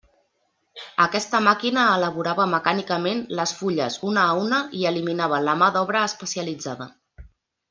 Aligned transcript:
Aquesta 1.03 1.41
màquina 1.47 1.83
elaborava 1.97 2.47
mecànicament 2.53 3.21
les 3.41 3.53
fulles 3.59 3.99
una 4.13 4.25
a 4.31 4.33
una 4.47 4.63
i 4.81 4.89
eliminava 4.93 5.43
la 5.51 5.55
mà 5.61 5.69
d'obra 5.77 6.03
especialitzada. 6.11 6.91